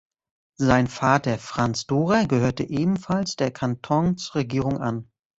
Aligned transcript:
Sein 0.57 0.87
Vater 0.87 1.37
Franz 1.37 1.85
Dorer 1.85 2.25
gehörte 2.25 2.63
ebenfalls 2.63 3.35
der 3.35 3.51
Kantonsregierung 3.51 4.79
an. 4.81 5.11